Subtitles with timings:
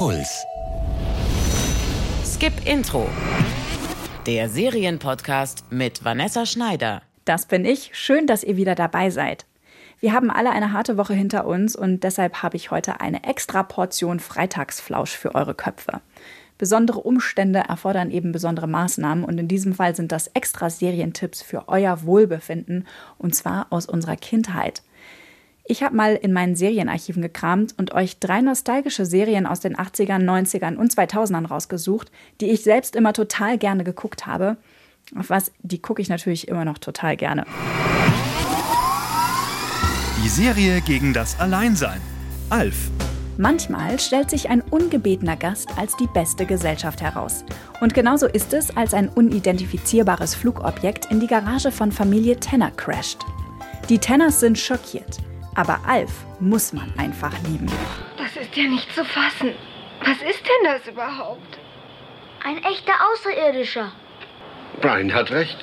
[0.00, 0.46] Puls.
[2.24, 3.06] Skip Intro.
[4.24, 7.02] Der Serienpodcast mit Vanessa Schneider.
[7.26, 7.90] Das bin ich.
[7.92, 9.44] Schön, dass ihr wieder dabei seid.
[9.98, 13.62] Wir haben alle eine harte Woche hinter uns und deshalb habe ich heute eine extra
[13.62, 16.00] Portion Freitagsflausch für eure Köpfe.
[16.56, 21.68] Besondere Umstände erfordern eben besondere Maßnahmen und in diesem Fall sind das extra Serientipps für
[21.68, 22.86] euer Wohlbefinden
[23.18, 24.82] und zwar aus unserer Kindheit.
[25.64, 30.24] Ich habe mal in meinen Serienarchiven gekramt und euch drei nostalgische Serien aus den 80ern,
[30.24, 32.10] 90ern und 2000ern rausgesucht,
[32.40, 34.56] die ich selbst immer total gerne geguckt habe.
[35.18, 37.44] Auf was, die gucke ich natürlich immer noch total gerne.
[40.22, 42.00] Die Serie gegen das Alleinsein.
[42.50, 42.90] Alf.
[43.38, 47.44] Manchmal stellt sich ein ungebetener Gast als die beste Gesellschaft heraus.
[47.80, 53.20] Und genauso ist es, als ein unidentifizierbares Flugobjekt in die Garage von Familie Tanner crasht.
[53.88, 55.18] Die Tanners sind schockiert,
[55.54, 57.66] aber Alf muss man einfach lieben.
[58.16, 59.54] Das ist ja nicht zu fassen.
[60.04, 61.58] Was ist denn das überhaupt?
[62.44, 63.92] Ein echter Außerirdischer.
[64.80, 65.58] Brian hat recht.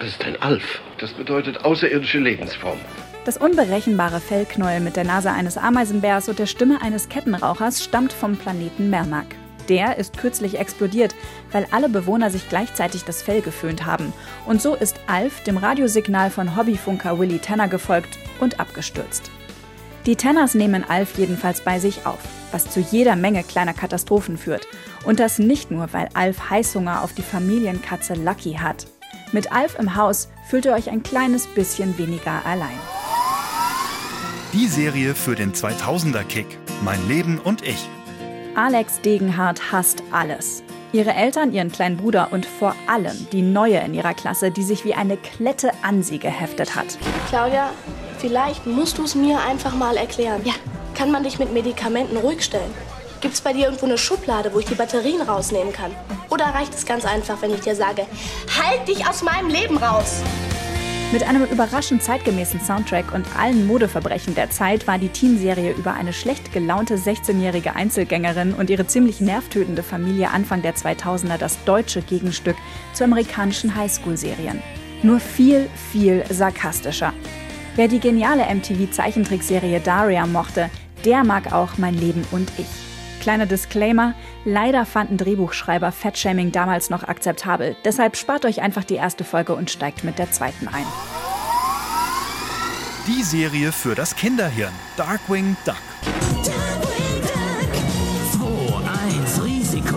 [0.00, 0.80] Das ist ein Alf.
[0.98, 2.78] Das bedeutet außerirdische Lebensform.
[3.26, 8.36] Das unberechenbare Fellknäuel mit der Nase eines Ameisenbärs und der Stimme eines Kettenrauchers stammt vom
[8.36, 9.26] Planeten Mernak.
[9.70, 11.14] Der ist kürzlich explodiert,
[11.52, 14.12] weil alle Bewohner sich gleichzeitig das Fell geföhnt haben.
[14.44, 19.30] Und so ist Alf dem Radiosignal von Hobbyfunker Willy Tanner gefolgt und abgestürzt.
[20.06, 22.18] Die Tanners nehmen Alf jedenfalls bei sich auf,
[22.50, 24.66] was zu jeder Menge kleiner Katastrophen führt.
[25.04, 28.86] Und das nicht nur, weil Alf Heißhunger auf die Familienkatze Lucky hat.
[29.30, 32.78] Mit Alf im Haus fühlt ihr euch ein kleines bisschen weniger allein.
[34.52, 36.58] Die Serie für den 2000er-Kick.
[36.82, 37.88] Mein Leben und ich.
[38.54, 40.62] Alex Degenhardt hasst alles.
[40.92, 44.84] Ihre Eltern, ihren kleinen Bruder und vor allem die Neue in ihrer Klasse, die sich
[44.84, 46.98] wie eine Klette an sie geheftet hat.
[47.28, 47.70] Claudia,
[48.18, 50.40] vielleicht musst du es mir einfach mal erklären.
[50.44, 50.54] Ja.
[50.94, 52.74] Kann man dich mit Medikamenten ruhig stellen?
[53.20, 55.94] Gibt es bei dir irgendwo eine Schublade, wo ich die Batterien rausnehmen kann?
[56.28, 58.06] Oder reicht es ganz einfach, wenn ich dir sage,
[58.58, 60.22] halt dich aus meinem Leben raus?
[61.12, 66.12] Mit einem überraschend zeitgemäßen Soundtrack und allen Modeverbrechen der Zeit war die Teenserie über eine
[66.12, 72.54] schlecht gelaunte 16-jährige Einzelgängerin und ihre ziemlich nervtötende Familie Anfang der 2000er das deutsche Gegenstück
[72.92, 74.62] zu amerikanischen Highschool-Serien.
[75.02, 77.12] Nur viel, viel sarkastischer.
[77.74, 80.70] Wer die geniale MTV-Zeichentrickserie Daria mochte,
[81.04, 82.68] der mag auch Mein Leben und ich.
[83.20, 87.76] Kleiner Disclaimer, leider fanden Drehbuchschreiber Fatshaming damals noch akzeptabel.
[87.84, 90.86] Deshalb spart euch einfach die erste Folge und steigt mit der zweiten ein.
[93.06, 94.72] Die Serie für das Kinderhirn.
[94.96, 95.76] Darkwing Duck.
[96.44, 97.70] Darkwing Duck.
[99.38, 99.96] 2-1 Risiko.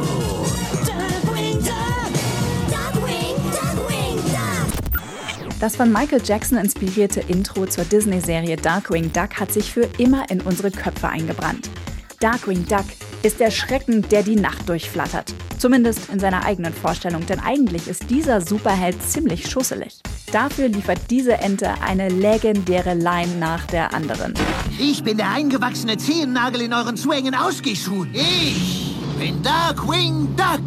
[0.86, 2.72] Darkwing Duck.
[2.72, 5.60] Darkwing, Darkwing Duck.
[5.60, 10.42] Das von Michael Jackson inspirierte Intro zur Disney-Serie Darkwing Duck hat sich für immer in
[10.42, 11.70] unsere Köpfe eingebrannt.
[12.20, 12.86] Darkwing Duck
[13.24, 15.34] ist der Schrecken, der die Nacht durchflattert.
[15.58, 20.02] Zumindest in seiner eigenen Vorstellung, denn eigentlich ist dieser Superheld ziemlich schusselig.
[20.32, 24.34] Dafür liefert diese Ente eine legendäre Line nach der anderen.
[24.78, 28.14] Ich bin der eingewachsene Zehennagel in euren zu engen Ausgehschuhen.
[28.14, 30.62] Ich bin Darkwing Duck.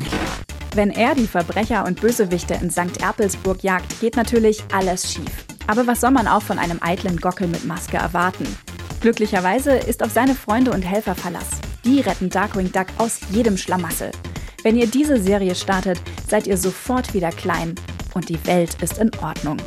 [0.74, 3.00] Wenn er die Verbrecher und Bösewichte in St.
[3.00, 5.44] Erpelsburg jagt, geht natürlich alles schief.
[5.66, 8.46] Aber was soll man auch von einem eitlen Gockel mit Maske erwarten?
[9.00, 11.60] Glücklicherweise ist auf seine Freunde und Helfer Verlass.
[11.86, 14.10] Die retten Darkwing Duck aus jedem Schlamassel.
[14.64, 17.76] Wenn ihr diese Serie startet, seid ihr sofort wieder klein
[18.12, 19.58] und die Welt ist in Ordnung.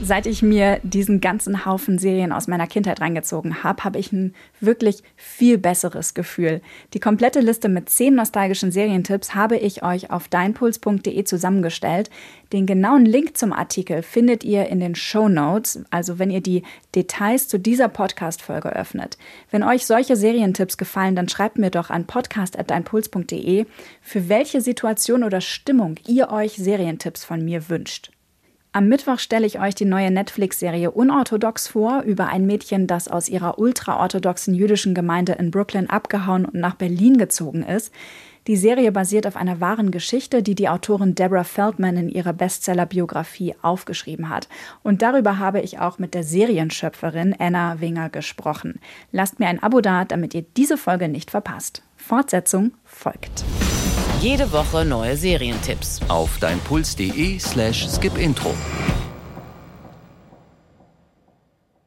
[0.00, 4.32] Seit ich mir diesen ganzen Haufen Serien aus meiner Kindheit reingezogen habe, habe ich ein
[4.60, 6.60] wirklich viel besseres Gefühl.
[6.94, 12.10] Die komplette Liste mit zehn nostalgischen Serientipps habe ich euch auf deinpuls.de zusammengestellt.
[12.52, 16.62] Den genauen Link zum Artikel findet ihr in den Show Notes, also wenn ihr die
[16.94, 19.18] Details zu dieser Podcast-Folge öffnet.
[19.50, 23.66] Wenn euch solche Serientipps gefallen, dann schreibt mir doch an podcast.deinpuls.de,
[24.00, 28.12] für welche Situation oder Stimmung ihr euch Serientipps von mir wünscht.
[28.78, 33.28] Am Mittwoch stelle ich euch die neue Netflix-Serie Unorthodox vor, über ein Mädchen, das aus
[33.28, 37.92] ihrer ultraorthodoxen jüdischen Gemeinde in Brooklyn abgehauen und nach Berlin gezogen ist.
[38.46, 43.56] Die Serie basiert auf einer wahren Geschichte, die die Autorin Deborah Feldman in ihrer Bestseller-Biografie
[43.62, 44.48] aufgeschrieben hat.
[44.84, 48.78] Und darüber habe ich auch mit der Serienschöpferin Anna Winger gesprochen.
[49.10, 51.82] Lasst mir ein Abo da, damit ihr diese Folge nicht verpasst.
[51.96, 53.42] Fortsetzung folgt.
[54.20, 56.00] Jede Woche neue Serientipps.
[56.08, 58.52] Auf deinpuls.de slash skipintro.